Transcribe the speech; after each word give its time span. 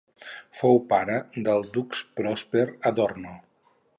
Fou 0.59 0.79
pare 0.93 1.17
del 1.49 1.61
dux 1.77 2.01
Pròsper 2.21 2.65
Adorno. 2.93 3.37